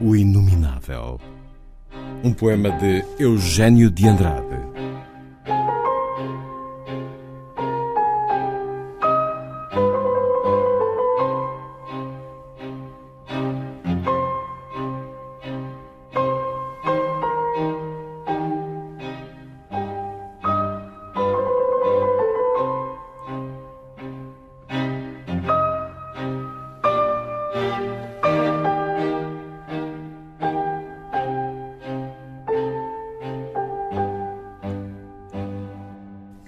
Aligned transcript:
O 0.00 0.14
Inominável. 0.14 1.20
Um 2.22 2.32
poema 2.32 2.70
de 2.70 3.04
Eugênio 3.18 3.90
de 3.90 4.06
Andrade. 4.06 4.57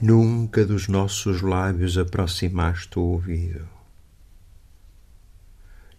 Nunca 0.02 0.64
dos 0.64 0.88
nossos 0.88 1.42
lábios 1.42 1.98
aproximaste 1.98 2.98
o 2.98 3.02
ouvido. 3.02 3.68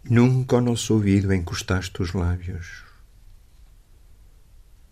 Nunca 0.03 0.55
ao 0.55 0.61
nosso 0.61 0.95
ouvido 0.95 1.31
encostaste 1.31 2.01
os 2.01 2.11
lábios. 2.11 2.83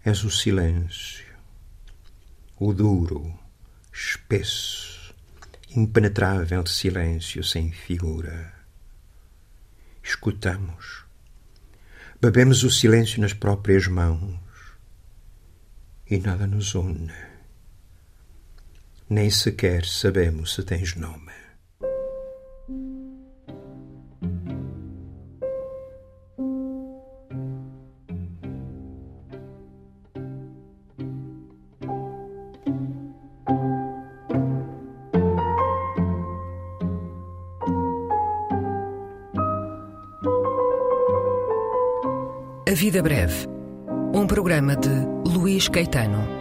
És 0.05 0.23
o 0.23 0.29
silêncio, 0.29 1.25
o 2.59 2.71
duro, 2.71 3.33
espesso, 3.91 5.15
impenetrável 5.75 6.63
silêncio 6.67 7.43
sem 7.43 7.71
figura. 7.71 8.53
Escutamos, 10.03 11.03
bebemos 12.21 12.61
o 12.61 12.69
silêncio 12.69 13.19
nas 13.19 13.33
próprias 13.33 13.87
mãos 13.87 14.39
e 16.05 16.19
nada 16.19 16.45
nos 16.45 16.75
une 16.75 17.38
nem 19.09 19.29
sequer 19.29 19.85
sabemos 19.85 20.53
se 20.53 20.63
tens 20.63 20.95
nome. 20.95 21.31
A 42.67 42.73
Vida 42.75 43.01
Breve. 43.01 43.47
Um 44.13 44.27
programa 44.27 44.75
de 44.75 44.89
Luís 45.25 45.67
Caetano. 45.67 46.38